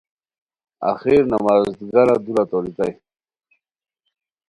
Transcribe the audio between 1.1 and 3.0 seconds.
نماز دیگرہ دُورہ توریتائے